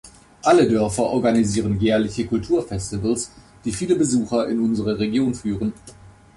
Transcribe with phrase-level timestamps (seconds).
[0.41, 3.29] Alle Dörfer organisieren jährliche Kulturfestivals,
[3.63, 5.73] die viele Besucher in unsere Region führen.